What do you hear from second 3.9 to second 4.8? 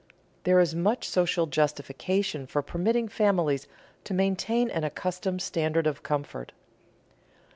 to maintain